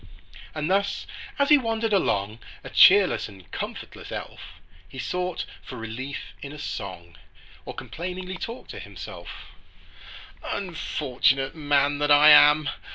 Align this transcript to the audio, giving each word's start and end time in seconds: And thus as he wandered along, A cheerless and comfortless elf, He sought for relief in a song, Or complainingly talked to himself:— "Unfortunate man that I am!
And 0.55 0.67
thus 0.67 1.05
as 1.37 1.49
he 1.49 1.59
wandered 1.59 1.93
along, 1.93 2.39
A 2.63 2.71
cheerless 2.71 3.29
and 3.29 3.51
comfortless 3.51 4.11
elf, 4.11 4.53
He 4.89 4.97
sought 4.97 5.45
for 5.61 5.75
relief 5.77 6.33
in 6.41 6.51
a 6.51 6.57
song, 6.57 7.19
Or 7.65 7.75
complainingly 7.75 8.37
talked 8.37 8.71
to 8.71 8.79
himself:— 8.79 9.49
"Unfortunate 10.43 11.53
man 11.53 11.99
that 11.99 12.09
I 12.09 12.31
am! 12.31 12.67